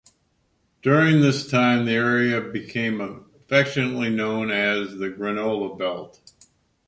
[0.81, 6.19] During this time, the area became affectionately known as "The Granola Belt".